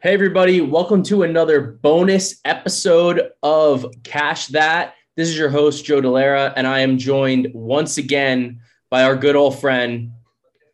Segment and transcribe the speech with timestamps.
[0.00, 4.94] Hey, everybody, welcome to another bonus episode of Cash That.
[5.16, 9.34] This is your host, Joe Delara, and I am joined once again by our good
[9.34, 10.12] old friend,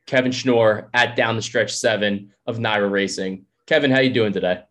[0.04, 3.46] Kevin Schnorr at Down the Stretch 7 of NYRA Racing.
[3.66, 4.62] Kevin, how you doing today?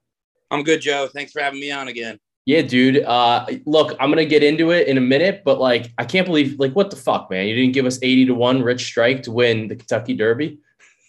[0.52, 1.10] I'm good, Joe.
[1.12, 2.20] Thanks for having me on again.
[2.46, 3.02] Yeah, dude.
[3.04, 6.60] Uh, look, I'm gonna get into it in a minute, but like, I can't believe,
[6.60, 7.48] like, what the fuck, man?
[7.48, 10.60] You didn't give us 80 to one Rich Strike to win the Kentucky Derby.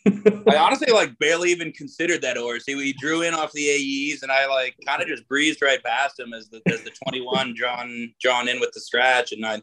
[0.48, 2.64] I honestly like barely even considered that horse.
[2.66, 6.20] He, drew in off the AEs, and I like kind of just breezed right past
[6.20, 9.62] him as the as the 21 drawn drawn in with the scratch, and I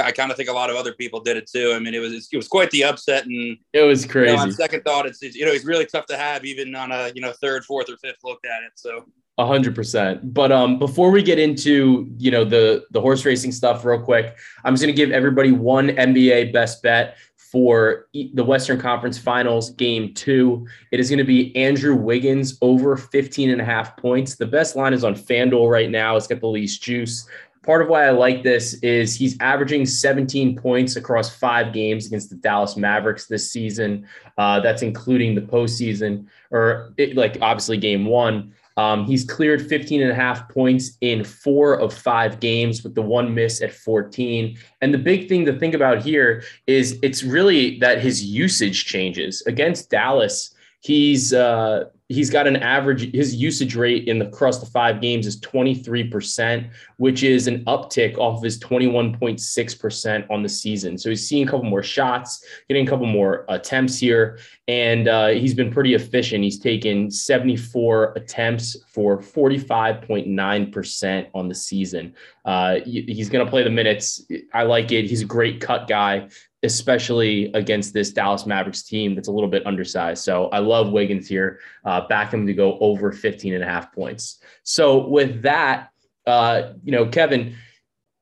[0.00, 1.72] I kind of think a lot of other people did it too.
[1.74, 4.30] I mean, it was it was quite the upset, and it was crazy.
[4.30, 6.74] You know, on second thought, it's, it's you know he's really tough to have even
[6.74, 8.72] on a you know third, fourth, or fifth look at it.
[8.76, 9.06] So
[9.38, 10.32] a hundred percent.
[10.34, 14.36] But um, before we get into you know the the horse racing stuff, real quick,
[14.64, 17.16] I'm just gonna give everybody one NBA best bet
[17.50, 20.66] for the Western Conference Finals game two.
[20.92, 24.36] It is going to be Andrew Wiggins over 15 and a half points.
[24.36, 26.16] The best line is on FanDuel right now.
[26.16, 27.28] It's got the least juice.
[27.62, 32.30] Part of why I like this is he's averaging 17 points across five games against
[32.30, 34.06] the Dallas Mavericks this season.
[34.38, 38.54] Uh, that's including the postseason, or it, like obviously game one.
[38.76, 43.02] Um, he's cleared 15 and a half points in four of five games with the
[43.02, 44.56] one miss at 14.
[44.80, 49.42] And the big thing to think about here is it's really that his usage changes
[49.46, 50.54] against Dallas.
[50.80, 55.26] He's uh, he's got an average his usage rate in the across the five games
[55.26, 60.98] is 23% which is an uptick off of his 21.6% on the season.
[60.98, 65.28] So he's seeing a couple more shots getting a couple more attempts here and uh,
[65.28, 66.44] he's been pretty efficient.
[66.44, 73.70] He's taken 74 attempts for 45.9% on the season uh, he's going to play the
[73.70, 74.24] minutes
[74.54, 76.28] i like it he's a great cut guy
[76.62, 80.22] especially against this Dallas Mavericks team that's a little bit undersized.
[80.22, 81.60] So I love Wiggins here.
[81.84, 84.42] Uh, back him to go over 15 and a half points.
[84.62, 85.90] So with that,
[86.26, 87.56] uh, you know, Kevin,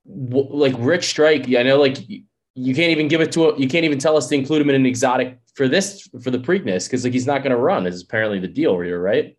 [0.07, 3.69] w- like Rich Strike, I know like you can't even give it to a, you
[3.69, 6.87] can't even tell us to include him in an exotic for this for the Preakness
[6.87, 7.87] because like he's not going to run.
[7.87, 9.37] Is apparently the deal here, right?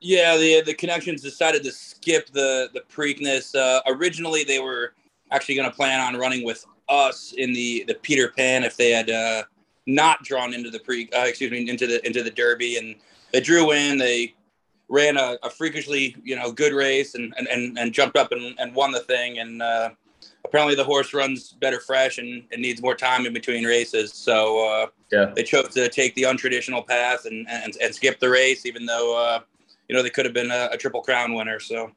[0.00, 3.54] Yeah, the the connections decided to skip the the Preakness.
[3.54, 4.94] Uh, originally, they were
[5.30, 8.90] actually going to plan on running with us in the the Peter Pan if they
[8.90, 9.42] had uh,
[9.86, 12.76] not drawn into the pre uh, excuse me into the into the Derby.
[12.76, 12.94] And
[13.32, 14.34] they drew in they
[14.88, 18.54] ran a, a freakishly you know good race and and, and, and jumped up and,
[18.60, 19.38] and won the thing.
[19.38, 19.90] And uh,
[20.44, 24.12] apparently the horse runs better fresh and, and needs more time in between races.
[24.12, 25.32] So uh, yeah.
[25.34, 29.18] they chose to take the untraditional path and and, and skip the race even though
[29.18, 29.40] uh,
[29.88, 31.90] you know they could have been a, a triple crown winner so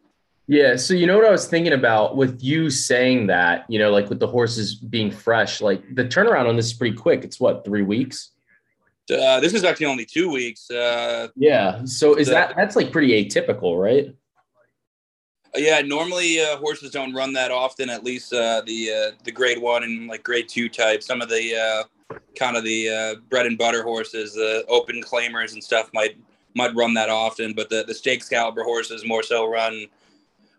[0.51, 0.75] yeah.
[0.75, 4.09] So you know what I was thinking about with you saying that, you know, like
[4.09, 7.23] with the horses being fresh, like the turnaround on this is pretty quick.
[7.23, 8.31] It's what, three weeks?
[9.09, 10.69] Uh, this is actually only two weeks.
[10.69, 11.85] Uh, yeah.
[11.85, 14.13] So is the, that that's like pretty atypical, right?
[15.55, 15.79] Uh, yeah.
[15.81, 17.89] Normally uh, horses don't run that often.
[17.89, 21.01] At least uh, the uh, the grade one and like grade two type.
[21.01, 21.85] Some of the
[22.37, 26.17] kind of the bread and butter horses, the open claimers and stuff might
[26.55, 29.87] might run that often, but the the stakes caliber horses more so run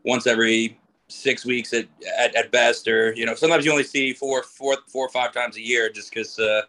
[0.04, 1.86] once every six weeks at,
[2.18, 5.32] at, at best, or you know, sometimes you only see four, four, four or five
[5.32, 6.62] times a year, just because uh,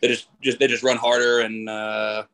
[0.00, 2.24] they just just they just run harder and uh,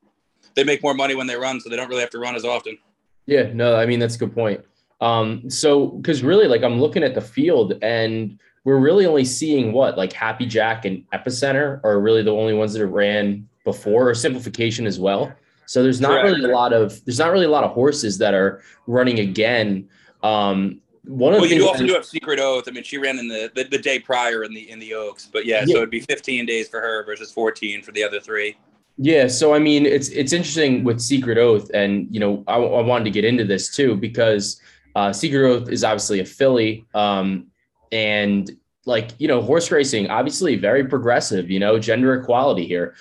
[0.54, 2.44] they make more money when they run, so they don't really have to run as
[2.44, 2.78] often.
[3.26, 4.64] Yeah, no, I mean that's a good point.
[5.00, 9.72] Um, so because really, like I'm looking at the field and we're really only seeing
[9.72, 14.08] what like Happy Jack and Epicenter are really the only ones that have ran before,
[14.08, 15.32] or Simplification as well.
[15.68, 16.36] So there's not Correct.
[16.36, 19.88] really a lot of there's not really a lot of horses that are running again
[20.22, 22.64] um, one of well, the you also do have Secret Oath.
[22.68, 25.28] I mean, she ran in the, the, the day prior in the in the Oaks,
[25.32, 28.20] but yeah, yeah, so it'd be 15 days for her versus 14 for the other
[28.20, 28.56] three.
[28.98, 32.82] Yeah, so I mean, it's it's interesting with Secret Oath, and you know, I, I
[32.82, 34.60] wanted to get into this too because
[34.96, 37.46] uh, Secret Oath is obviously a filly, um,
[37.90, 38.50] and
[38.84, 41.48] like you know, horse racing obviously very progressive.
[41.48, 42.96] You know, gender equality here.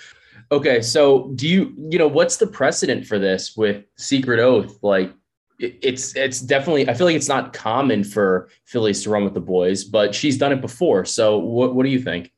[0.51, 4.79] Okay, so do you you know what's the precedent for this with Secret Oath?
[4.81, 5.13] Like,
[5.59, 9.41] it's it's definitely I feel like it's not common for fillies to run with the
[9.41, 11.03] boys, but she's done it before.
[11.03, 12.31] So what what do you think?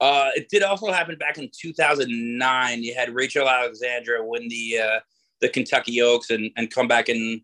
[0.00, 2.82] Uh, it did also happen back in 2009.
[2.82, 5.00] You had Rachel Alexandra win the uh,
[5.40, 7.40] the Kentucky Oaks and and come back in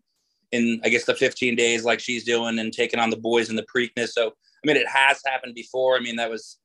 [0.53, 3.57] in I guess the 15 days like she's doing and taking on the boys in
[3.57, 4.09] the Preakness.
[4.09, 5.97] So I mean, it has happened before.
[5.97, 6.57] I mean, that was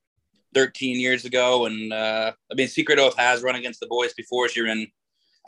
[0.54, 4.48] 13 years ago, and uh, I mean, Secret Oath has run against the boys before.
[4.48, 4.86] She ran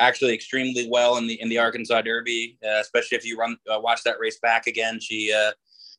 [0.01, 3.81] actually extremely well in the in the Arkansas Derby, uh, especially if you run uh,
[3.81, 4.99] watch that race back again.
[5.01, 5.53] She uh,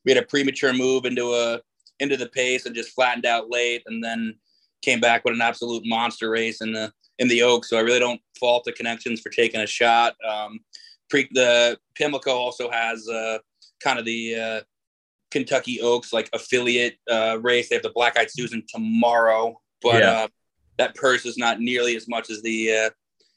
[0.04, 1.60] made a premature move into a
[2.00, 4.34] into the pace and just flattened out late, and then
[4.82, 7.70] came back with an absolute monster race in the in the Oaks.
[7.70, 10.14] So I really don't fault the connections for taking a shot.
[10.26, 10.60] Um,
[11.08, 13.38] pre the Pimlico also has uh,
[13.82, 14.60] kind of the uh,
[15.30, 17.68] Kentucky Oaks like affiliate uh, race.
[17.68, 20.10] They have the Black Eyed Susan tomorrow, but yeah.
[20.10, 20.28] uh,
[20.78, 22.90] that purse is not nearly as much as the uh,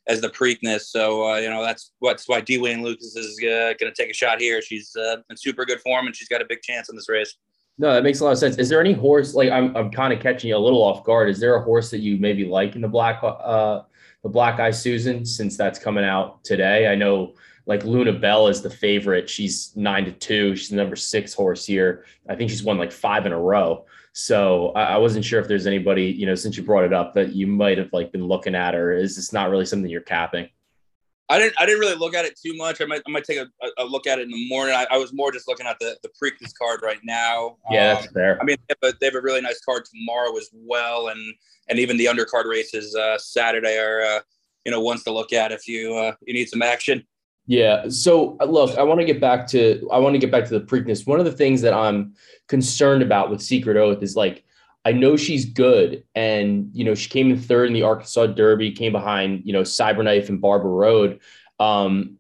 [0.08, 0.82] as the Preakness.
[0.82, 4.10] So uh, you know that's what's why D Wayne Lukas is uh, going to take
[4.10, 4.62] a shot here.
[4.62, 7.36] She's uh, in super good form and she's got a big chance in this race.
[7.78, 8.58] No, that makes a lot of sense.
[8.58, 11.30] Is there any horse like I'm I'm kind of catching you a little off guard?
[11.30, 13.82] Is there a horse that you maybe like in the black uh
[14.24, 16.88] the Black Eye Susan since that's coming out today?
[16.88, 17.36] I know
[17.69, 19.30] like Luna Bell is the favorite.
[19.30, 20.56] She's nine to two.
[20.56, 22.04] She's the number six horse here.
[22.27, 23.86] I think she's won like five in a row.
[24.12, 27.13] So I, I wasn't sure if there's anybody, you know, since you brought it up
[27.13, 28.92] that you might have like been looking at, her.
[28.92, 30.50] is this not really something you're capping?
[31.30, 31.62] I didn't.
[31.62, 32.81] I didn't really look at it too much.
[32.81, 33.04] I might.
[33.07, 34.74] I might take a, a look at it in the morning.
[34.74, 37.57] I, I, was more just looking at the the Preakness card right now.
[37.69, 38.42] Yeah, that's um, fair.
[38.42, 41.36] I mean, they have, a, they have, a, really nice card tomorrow as well, and
[41.68, 44.19] and even the undercard races uh, Saturday are uh,
[44.66, 47.06] you know ones to look at if you uh, you need some action.
[47.50, 47.90] Yeah.
[47.90, 50.60] So uh, look, I want to get back to I want to get back to
[50.60, 51.07] the Preakness.
[51.07, 52.13] One of the things that I'm
[52.48, 54.44] concerned about with Secret Oath is like
[54.86, 58.72] I know she's good, and you know she came in third in the Arkansas Derby,
[58.72, 61.22] came behind you know Cyberknife and Barber Road.
[61.60, 62.19] Um,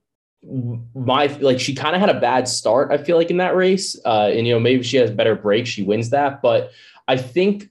[0.95, 2.91] my like she kind of had a bad start.
[2.91, 5.69] I feel like in that race, uh, and you know maybe she has better breaks,
[5.69, 6.41] she wins that.
[6.41, 6.71] But
[7.07, 7.69] I think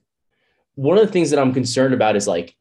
[0.76, 2.54] one of the things that I'm concerned about is like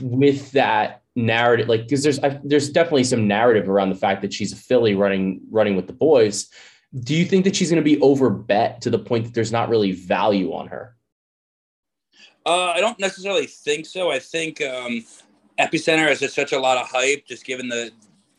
[0.00, 4.32] with that narrative like because there's I, there's definitely some narrative around the fact that
[4.32, 6.48] she's a filly running running with the boys.
[7.00, 9.52] Do you think that she's going to be over bet to the point that there's
[9.52, 10.96] not really value on her?
[12.46, 14.10] Uh, i don't necessarily think so.
[14.10, 15.04] I think um,
[15.58, 17.90] epicenter has just such a lot of hype just given the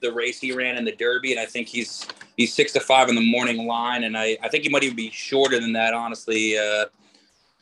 [0.01, 2.05] the race he ran in the derby and i think he's
[2.35, 4.95] he's six to five in the morning line and i i think he might even
[4.95, 6.85] be shorter than that honestly uh,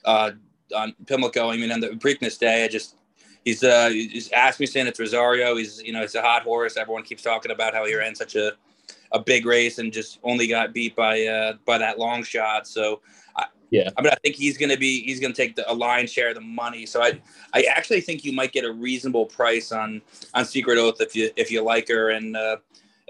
[0.06, 0.32] uh,
[0.76, 1.50] on Pimlico.
[1.50, 2.96] I mean, on the Preakness day, I just
[3.46, 5.56] he's uh he's asked me saying it's Rosario.
[5.56, 6.78] He's you know it's a hot horse.
[6.78, 8.54] Everyone keeps talking about how he ran such a
[9.12, 12.68] a big race and just only got beat by uh by that long shot.
[12.68, 13.02] So
[13.36, 16.12] I, yeah, I mean I think he's gonna be he's gonna take the, a lion's
[16.12, 16.86] share of the money.
[16.86, 17.22] So I
[17.54, 20.02] I actually think you might get a reasonable price on
[20.34, 22.36] on Secret Oath if you if you like her and.
[22.36, 22.58] uh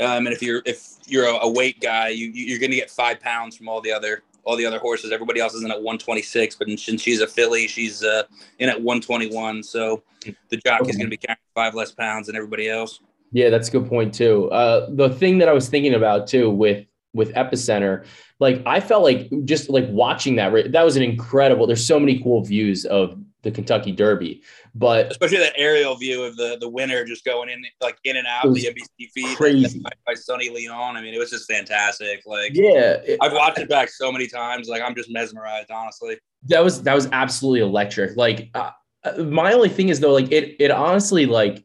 [0.01, 2.89] um, and if you're if you're a, a weight guy, you you're going to get
[2.89, 5.11] five pounds from all the other all the other horses.
[5.11, 8.23] Everybody else is in at 126, but since she's a filly, she's uh,
[8.59, 9.63] in at 121.
[9.63, 10.03] So
[10.49, 12.99] the jockey is going to be carrying five less pounds than everybody else.
[13.31, 14.49] Yeah, that's a good point too.
[14.51, 16.85] Uh, the thing that I was thinking about too with
[17.15, 18.05] with Epicenter,
[18.39, 21.67] like I felt like just like watching that, that was an incredible.
[21.67, 24.41] There's so many cool views of the Kentucky Derby.
[24.73, 28.25] But especially that aerial view of the the winner just going in like in and
[28.25, 29.79] out the NBC feed crazy.
[29.79, 30.97] by, by Sonny Leon.
[30.97, 32.23] I mean, it was just fantastic.
[32.25, 34.67] Like, yeah, it, I've watched it back so many times.
[34.67, 36.17] Like, I'm just mesmerized, honestly.
[36.47, 38.17] That was that was absolutely electric.
[38.17, 38.71] Like, uh,
[39.03, 41.63] uh, my only thing is though, like it it honestly like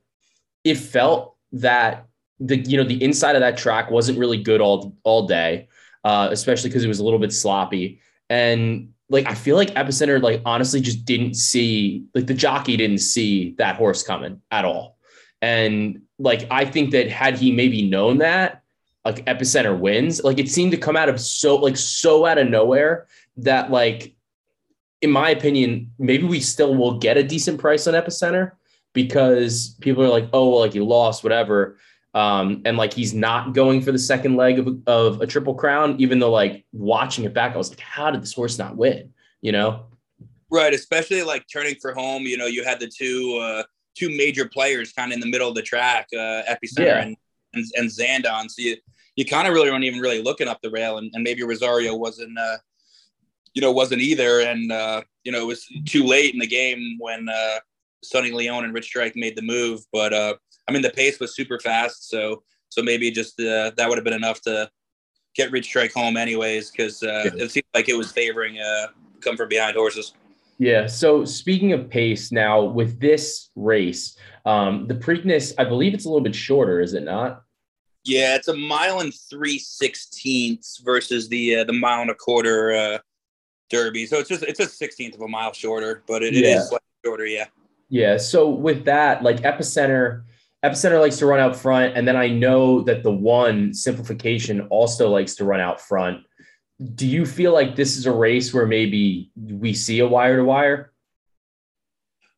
[0.65, 2.07] it felt that
[2.41, 5.69] the you know the inside of that track wasn't really good all all day,
[6.05, 10.21] uh, especially because it was a little bit sloppy and like I feel like Epicenter
[10.23, 14.99] like honestly just didn't see like the jockey didn't see that horse coming at all.
[15.41, 18.63] And like I think that had he maybe known that,
[19.05, 22.49] like Epicenter wins, like it seemed to come out of so like so out of
[22.49, 23.07] nowhere
[23.39, 24.15] that like
[25.01, 28.53] in my opinion, maybe we still will get a decent price on Epicenter
[28.93, 31.79] because people are like, oh well, like you lost, whatever.
[32.15, 35.97] Um, and like he's not going for the second leg of, of a triple crown,
[35.99, 39.13] even though like watching it back, I was like, how did this horse not win?
[39.41, 39.87] You know?
[40.51, 42.23] Right, especially like turning for home.
[42.23, 43.63] You know, you had the two uh,
[43.95, 47.03] two major players kind of in the middle of the track, uh, Epicenter yeah.
[47.03, 47.17] and,
[47.53, 48.51] and and Zandon.
[48.51, 48.77] So you
[49.17, 51.95] you kind of really weren't even really looking up the rail, and, and maybe Rosario
[51.95, 52.57] wasn't uh,
[53.53, 56.97] you know wasn't either, and uh, you know it was too late in the game
[56.99, 57.59] when uh,
[58.03, 60.35] Sonny Leon and Rich Strike made the move, but uh,
[60.69, 64.05] I mean, the pace was super fast, so so maybe just uh, that would have
[64.05, 64.71] been enough to
[65.35, 67.45] get Rich Strike home, anyways, because uh, yeah.
[67.45, 68.89] it seemed like it was favoring uh,
[69.21, 70.13] come from behind horses.
[70.59, 70.87] Yeah.
[70.87, 76.09] So speaking of pace, now with this race, um, the Preakness, I believe it's a
[76.09, 77.45] little bit shorter, is it not?
[78.05, 82.73] Yeah, it's a mile and three sixteenths versus the uh, the mile and a quarter
[82.73, 82.99] uh,
[83.71, 84.07] Derby.
[84.07, 86.41] So it's just it's a sixteenth of a mile shorter, but it, yeah.
[86.41, 87.27] it is shorter.
[87.27, 87.47] Yeah.
[87.89, 88.17] Yeah.
[88.17, 90.25] So with that, like Epicenter,
[90.65, 95.09] Epicenter likes to run out front, and then I know that the one simplification also
[95.09, 96.25] likes to run out front.
[96.95, 100.45] Do you feel like this is a race where maybe we see a wire to
[100.45, 100.93] wire?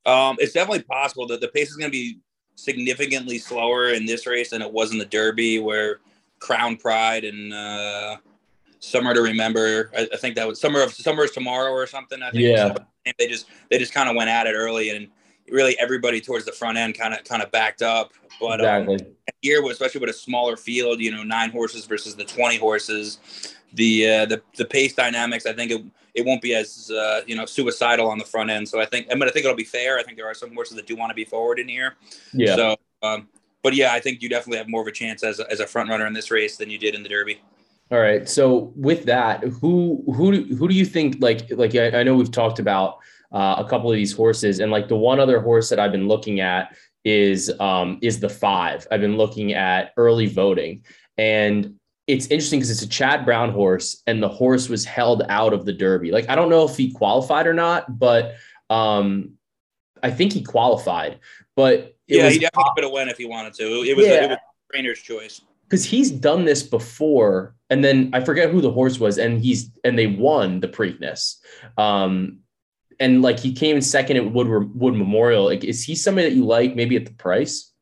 [0.04, 2.20] Um, it's definitely possible that the pace is going to be
[2.56, 6.00] significantly slower in this race than it was in the Derby, where
[6.40, 8.16] Crown Pride and uh,
[8.80, 9.90] Summer to Remember.
[9.96, 12.22] I, I, think that was Summer of Summer is tomorrow or something.
[12.22, 12.74] I think yeah.
[13.18, 15.08] They just they just kind of went at it early and
[15.50, 18.12] really everybody towards the front end kind of kind of backed up.
[18.40, 19.06] But um, exactly.
[19.06, 23.18] Um, here, especially with a smaller field, you know, nine horses versus the twenty horses,
[23.74, 25.82] the uh, the the pace dynamics, I think it
[26.14, 28.68] it won't be as uh, you know suicidal on the front end.
[28.68, 29.98] So I think, I mean, I think it'll be fair.
[29.98, 31.94] I think there are some horses that do want to be forward in here.
[32.32, 32.56] Yeah.
[32.56, 33.28] So, um,
[33.62, 35.66] but yeah, I think you definitely have more of a chance as a, as a
[35.66, 37.40] front runner in this race than you did in the Derby.
[37.90, 38.28] All right.
[38.28, 42.14] So with that, who who do, who do you think like like I, I know
[42.14, 42.98] we've talked about
[43.32, 46.08] uh, a couple of these horses and like the one other horse that I've been
[46.08, 48.86] looking at is um is the five.
[48.90, 50.84] I've been looking at early voting
[51.16, 55.52] and it's interesting because it's a Chad Brown horse and the horse was held out
[55.52, 56.10] of the Derby.
[56.10, 58.34] Like I don't know if he qualified or not, but
[58.68, 59.34] um
[60.02, 61.20] I think he qualified.
[61.56, 63.84] But yeah, was, he definitely could have went if he wanted to.
[63.84, 64.12] It was, yeah.
[64.12, 68.50] a, it was a trainer's choice because he's done this before and then i forget
[68.50, 71.36] who the horse was and he's and they won the preakness
[71.78, 72.40] um
[73.00, 75.46] and like he came in second at wood wood memorial.
[75.46, 77.72] Like is he somebody that you like maybe at the price?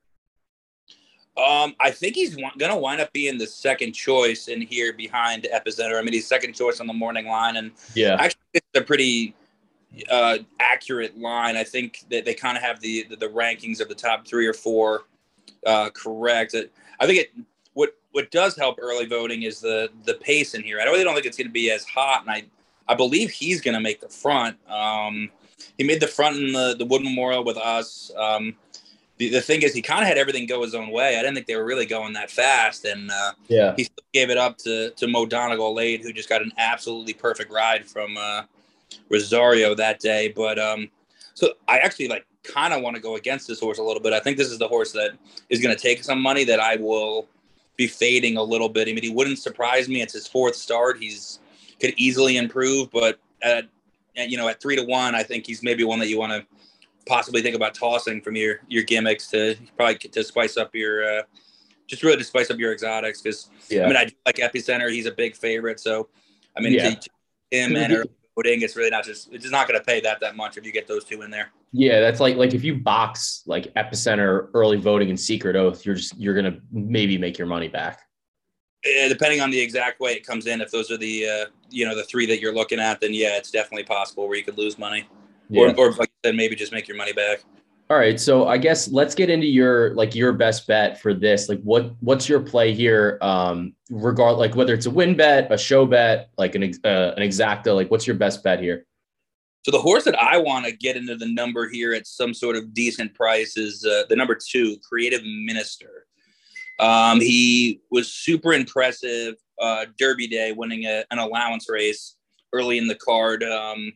[1.37, 5.99] Um i think he's gonna wind up being the second choice in here behind epicenter.
[5.99, 8.17] I mean he's second choice on the morning line and yeah.
[8.19, 9.35] actually it's a pretty
[10.11, 11.57] uh accurate line.
[11.57, 14.47] I think that they kind of have the, the, the rankings of the top three
[14.47, 15.03] or four
[15.67, 16.55] uh correct.
[17.01, 17.31] I think it
[17.75, 20.81] what what does help early voting is the the pace in here.
[20.81, 22.45] I really don't think it's going to be as hot, and I
[22.89, 24.57] I believe he's going to make the front.
[24.69, 25.31] Um,
[25.77, 28.11] he made the front in the the Wood Memorial with us.
[28.17, 28.57] Um,
[29.19, 31.19] the, the thing is, he kind of had everything go his own way.
[31.19, 34.39] I didn't think they were really going that fast, and uh, yeah, he gave it
[34.39, 38.43] up to to Mo Donegal late, who just got an absolutely perfect ride from uh,
[39.11, 40.33] Rosario that day.
[40.35, 40.89] But um,
[41.35, 44.13] so I actually like kind of want to go against this horse a little bit.
[44.13, 45.13] I think this is the horse that
[45.51, 47.27] is going to take some money that I will
[47.77, 48.89] be fading a little bit.
[48.89, 50.01] I mean, he wouldn't surprise me.
[50.01, 50.99] It's his fourth start.
[50.99, 51.39] He's
[51.81, 53.67] could easily improve, but at,
[54.17, 56.33] at you know at three to one, I think he's maybe one that you want
[56.33, 56.47] to
[57.07, 61.23] possibly think about tossing from your your gimmicks to probably to spice up your uh,
[61.87, 63.85] just really to spice up your exotics because yeah.
[63.85, 64.91] I mean I like Epicenter.
[64.91, 66.09] He's a big favorite, so
[66.57, 66.95] I mean yeah.
[67.51, 70.37] him and early voting, it's really not just it's not going to pay that that
[70.37, 71.51] much if you get those two in there.
[71.73, 75.95] Yeah, that's like like if you box like epicenter, early voting, and secret oath, you're
[75.95, 78.01] just you're gonna maybe make your money back.
[78.85, 81.85] Yeah, depending on the exact way it comes in, if those are the uh, you
[81.87, 84.57] know the three that you're looking at, then yeah, it's definitely possible where you could
[84.57, 85.09] lose money,
[85.49, 85.63] yeah.
[85.63, 87.41] or, or like said, maybe just make your money back.
[87.91, 91.49] All right, so I guess let's get into your like your best bet for this.
[91.49, 93.19] Like, what what's your play here?
[93.23, 97.23] Um, regard like whether it's a win bet, a show bet, like an uh, an
[97.23, 97.75] exacta.
[97.75, 98.85] Like, what's your best bet here?
[99.65, 102.57] So the horse that I want to get into the number here at some sort
[102.57, 106.07] of decent price is uh, the number two, Creative Minister.
[106.79, 112.17] Um, he was super impressive uh, Derby Day, winning a, an allowance race
[112.53, 113.43] early in the card.
[113.43, 113.93] Um,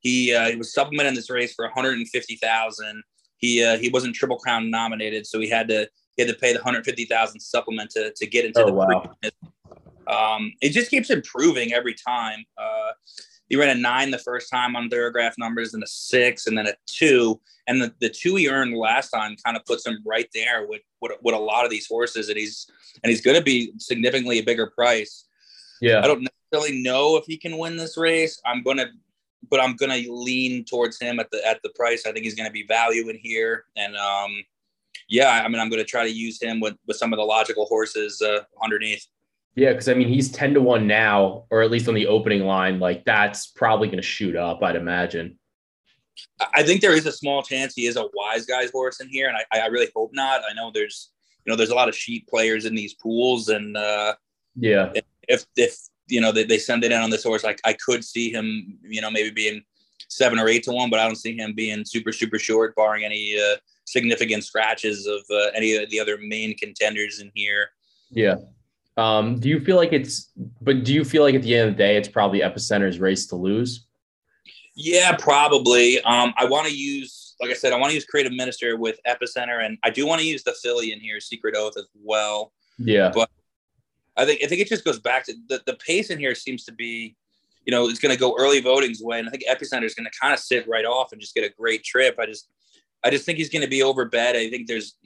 [0.00, 3.02] he, uh, he was supplementing this race for 150,000.
[3.38, 6.52] He uh, he wasn't Triple Crown nominated, so he had to he had to pay
[6.52, 8.72] the 150,000 supplement to to get into oh, the.
[8.72, 9.16] Wow.
[10.06, 12.44] Um, it just keeps improving every time.
[12.56, 12.92] Uh,
[13.52, 16.66] he ran a nine the first time on Thorograph numbers, and a six, and then
[16.66, 17.38] a two.
[17.66, 20.80] And the, the two he earned last time kind of puts him right there with
[21.00, 22.66] what with a lot of these horses, and he's
[23.02, 25.26] and he's going to be significantly a bigger price.
[25.82, 28.40] Yeah, I don't necessarily know if he can win this race.
[28.46, 28.86] I'm gonna,
[29.50, 32.06] but I'm gonna lean towards him at the at the price.
[32.06, 34.32] I think he's going to be value in here, and um,
[35.10, 37.24] yeah, I mean, I'm going to try to use him with with some of the
[37.24, 39.06] logical horses uh, underneath.
[39.54, 42.44] Yeah, because I mean he's 10 to 1 now, or at least on the opening
[42.44, 42.80] line.
[42.80, 45.38] Like that's probably gonna shoot up, I'd imagine.
[46.54, 49.28] I think there is a small chance he is a wise guy's horse in here,
[49.28, 50.42] and I, I really hope not.
[50.48, 51.10] I know there's
[51.44, 54.14] you know there's a lot of sheep players in these pools, and uh
[54.56, 54.92] yeah,
[55.28, 55.76] if if
[56.08, 58.78] you know they, they send it in on this horse, like I could see him,
[58.82, 59.62] you know, maybe being
[60.08, 63.04] seven or eight to one, but I don't see him being super super short, barring
[63.04, 67.68] any uh, significant scratches of uh, any of the other main contenders in here.
[68.10, 68.36] Yeah.
[68.96, 70.30] Um, do you feel like it's,
[70.60, 73.26] but do you feel like at the end of the day, it's probably Epicenter's race
[73.26, 73.86] to lose?
[74.74, 76.00] Yeah, probably.
[76.02, 78.98] Um, I want to use, like I said, I want to use Creative Minister with
[79.06, 82.52] Epicenter, and I do want to use the filly in here, Secret Oath, as well.
[82.78, 83.28] Yeah, but
[84.16, 86.64] I think I think it just goes back to the the pace in here seems
[86.64, 87.16] to be,
[87.66, 90.08] you know, it's going to go early voting's way, and I think Epicenter is going
[90.10, 92.16] to kind of sit right off and just get a great trip.
[92.18, 92.48] I just,
[93.04, 94.36] I just think he's going to be over overbet.
[94.36, 94.96] I think there's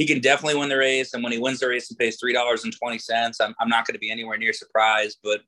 [0.00, 1.12] he can definitely win the race.
[1.12, 3.68] And when he wins the race and pays three dollars and twenty cents, I'm, I'm
[3.68, 5.18] not going to be anywhere near surprised.
[5.22, 5.42] But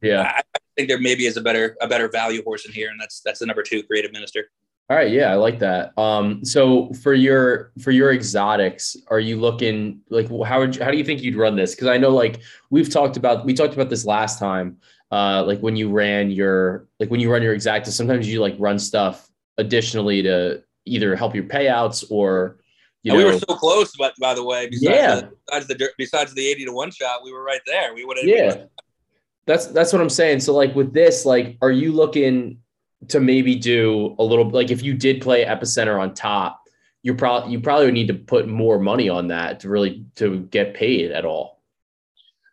[0.00, 2.88] yeah, I, I, think there maybe is a better a better value horse in here,
[2.88, 4.48] and that's that's the number two, Creative Minister.
[4.88, 5.98] All right, yeah, I like that.
[5.98, 10.92] Um, so for your for your exotics, are you looking like how would you, how
[10.92, 11.74] do you think you'd run this?
[11.74, 14.76] Because I know like we've talked about we talked about this last time.
[15.10, 18.54] Uh, like when you ran your like when you run your exacta, sometimes you like
[18.60, 19.28] run stuff
[19.58, 22.60] additionally to either help your payouts or
[23.02, 25.14] You And know, we were so close, but by the way, besides, Yeah.
[25.16, 27.94] the, besides the besides the eighty to one shot, we were right there.
[27.94, 28.26] We would have.
[28.26, 28.64] yeah.
[29.46, 30.40] That's that's what I'm saying.
[30.40, 32.58] So like with this, like, are you looking
[33.08, 36.60] to maybe do a little like if you did play epicenter on top,
[37.02, 40.40] you probably you probably would need to put more money on that to really to
[40.50, 41.62] get paid at all.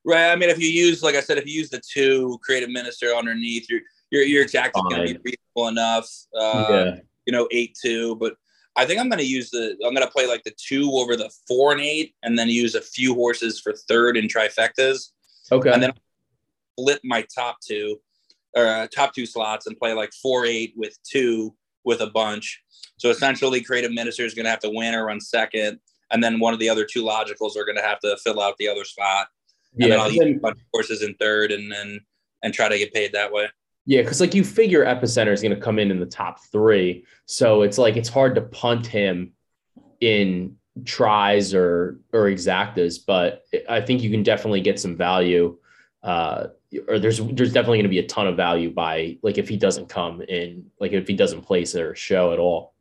[0.05, 0.31] Right.
[0.31, 3.07] I mean, if you use, like I said, if you use the two creative minister
[3.07, 5.19] underneath, your your your exact is going to be
[5.55, 6.09] reasonable enough.
[6.33, 6.95] Uh, yeah.
[7.25, 8.35] You know, eight two, but
[8.77, 9.75] I think I'm going to use the.
[9.85, 12.75] I'm going to play like the two over the four and eight, and then use
[12.75, 15.11] a few horses for third and trifectas,
[15.51, 15.71] Okay.
[15.71, 15.91] and then
[16.77, 17.99] flip my top two
[18.55, 22.61] or uh, top two slots and play like four eight with two with a bunch.
[22.97, 25.79] So essentially, creative minister is going to have to win or run second,
[26.11, 28.55] and then one of the other two logicals are going to have to fill out
[28.57, 29.27] the other spot
[29.79, 29.99] and then.
[29.99, 31.99] I'll and use a bunch of horses in third, and then
[32.43, 33.47] and try to get paid that way.
[33.87, 37.05] Yeah, because like you figure Epicenter is going to come in in the top three,
[37.25, 39.31] so it's like it's hard to punt him
[40.01, 45.57] in tries or or exactas, but I think you can definitely get some value.
[46.03, 46.47] Uh,
[46.89, 49.55] or there's there's definitely going to be a ton of value by like if he
[49.55, 52.73] doesn't come in, like if he doesn't place or show at all.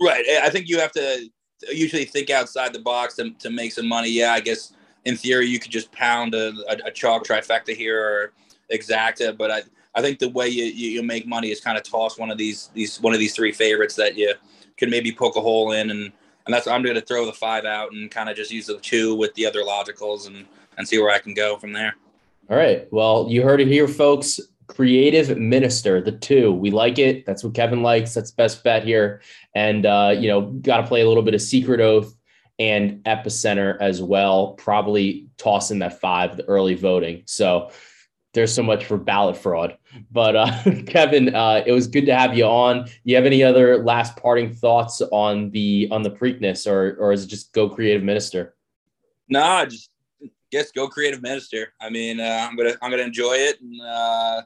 [0.00, 0.24] Right.
[0.42, 1.28] I think you have to
[1.72, 4.10] usually think outside the box to, to make some money.
[4.10, 4.72] Yeah, I guess
[5.04, 8.32] in theory you could just pound a, a, a chalk trifecta here or
[8.72, 9.62] exacta, but I,
[9.98, 12.38] I think the way you, you, you make money is kind of toss one of
[12.38, 14.32] these these one of these three favorites that you
[14.76, 16.12] can maybe poke a hole in, and
[16.46, 18.78] and that's I'm going to throw the five out and kind of just use the
[18.78, 21.96] two with the other logicals and and see where I can go from there.
[22.48, 22.86] All right.
[22.92, 24.38] Well, you heard it here, folks.
[24.68, 26.52] Creative Minister, the two.
[26.52, 27.26] We like it.
[27.26, 28.14] That's what Kevin likes.
[28.14, 29.20] That's best bet here.
[29.56, 32.14] And uh, you know, got to play a little bit of Secret Oath
[32.60, 34.52] and Epicenter as well.
[34.52, 37.24] Probably toss in that five, the early voting.
[37.26, 37.72] So
[38.34, 39.76] there's so much for ballot fraud.
[40.10, 42.88] But uh, Kevin, uh, it was good to have you on.
[43.04, 47.24] You have any other last parting thoughts on the on the Preakness, or or is
[47.24, 48.54] it just go Creative Minister?
[49.28, 49.90] Nah, just
[50.50, 51.72] guess go creative minister.
[51.80, 54.42] I mean, uh, I'm gonna I'm gonna enjoy it, and uh,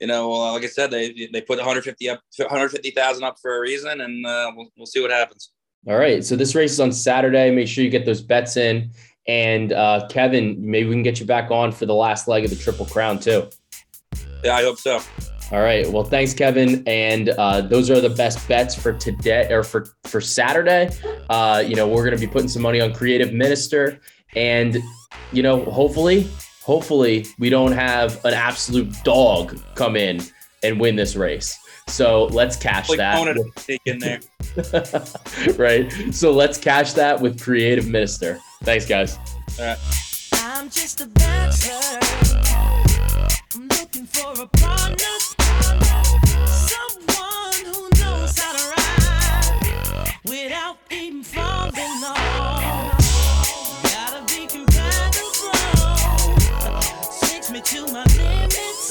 [0.00, 3.60] you know, uh, like I said, they they put 150 up 150,000 up for a
[3.60, 5.52] reason, and uh, we'll we'll see what happens.
[5.88, 6.22] All right.
[6.22, 7.50] So this race is on Saturday.
[7.50, 8.90] Make sure you get those bets in.
[9.30, 12.50] And uh, Kevin, maybe we can get you back on for the last leg of
[12.50, 13.48] the Triple Crown too.
[14.42, 15.00] Yeah, I hope so.
[15.52, 15.88] All right.
[15.88, 16.82] Well, thanks, Kevin.
[16.88, 20.90] And uh, those are the best bets for today or for for Saturday.
[21.28, 24.00] Uh, you know, we're going to be putting some money on Creative Minister,
[24.34, 24.78] and
[25.30, 26.28] you know, hopefully,
[26.60, 30.20] hopefully, we don't have an absolute dog come in
[30.64, 31.56] and win this race.
[31.86, 33.16] So let's cash Like that.
[33.16, 33.52] Conan
[33.84, 34.20] in there.
[35.56, 35.88] right.
[36.12, 38.40] So let's cash that with Creative Minister.
[38.62, 39.18] Thanks, guys.
[40.34, 41.98] I'm just a bachelor.
[43.54, 45.18] I'm looking for a partner.
[46.46, 52.92] Someone who knows how to ride without even falling off.
[53.82, 54.46] Gotta be.
[57.20, 58.90] Takes me to my limits.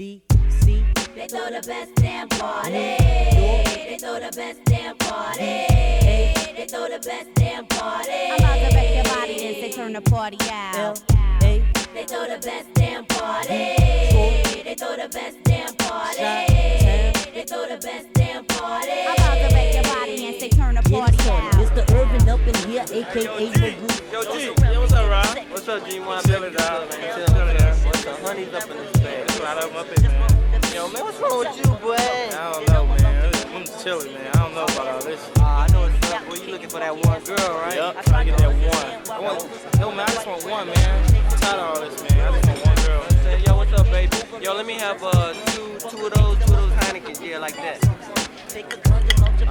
[0.00, 0.22] See,
[1.14, 2.70] they throw the best damn party.
[2.70, 5.44] They throw the best damn party.
[5.44, 8.10] They throw the best damn party.
[8.30, 11.02] I'm about to wreck your body and say turn the party out.
[11.42, 13.76] They throw the best damn party.
[14.64, 16.16] They throw the best damn party.
[16.16, 19.04] They throw the best damn party.
[19.06, 21.52] I'm about to wreck your body and say turn the party out.
[21.60, 21.84] Mr.
[21.94, 24.12] Irvin up in here, aka Magoo.
[24.12, 25.38] Yo, G, yo, what's up, Rob?
[25.50, 26.00] What's up, G?
[26.00, 27.26] One chilling, dog, man.
[27.26, 27.56] Chilling, man.
[27.68, 28.18] What's up?
[28.20, 29.26] Honey's up in this bag.
[29.26, 30.40] That's right up, up in, man.
[30.74, 31.94] Yo, man, what's wrong with you, boy?
[31.96, 33.34] I don't know, man.
[33.54, 34.30] I'm chilling, man.
[34.34, 35.30] I don't know about all this.
[35.38, 36.34] Ah, I know it's up, boy.
[36.36, 37.74] You looking for that one girl, right?
[37.76, 39.10] Yup, trying to get that one.
[39.10, 41.04] I want, no, man, I just want one, man.
[41.14, 42.20] I'm tired of all this, man.
[42.20, 43.02] I just want one girl.
[43.24, 44.16] Say, yo, what's up, baby?
[44.40, 47.56] Yo, let me have uh two, two of those, two of those Heinekens, yeah, like
[47.56, 47.78] that.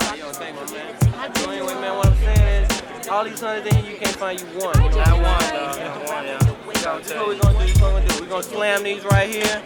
[0.02, 1.36] Oh, yo, thank you, man.
[1.36, 4.40] So anyway, man, what I'm saying is, all these hundreds in here, you can't find
[4.40, 4.76] you one.
[4.84, 5.00] You know?
[5.00, 5.78] I want, dog.
[5.78, 6.59] I want, yeah.
[6.80, 7.66] So this is what we're gonna do.
[7.66, 8.22] This is what we're gonna do.
[8.24, 9.62] We're gonna slam these right here,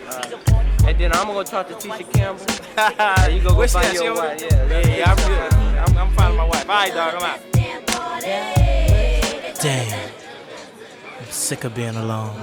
[0.88, 2.46] and then I'm gonna talk to Tisha Campbell.
[3.24, 4.40] And you go go Where's she find your over wife.
[4.50, 4.68] there?
[4.70, 5.54] Yeah, Yeah, yeah, I'm good.
[5.54, 6.70] I'm, I'm finding my wife.
[6.70, 7.40] All right, dog, I'm out.
[9.62, 10.10] Damn.
[11.20, 12.36] I'm sick of being alone.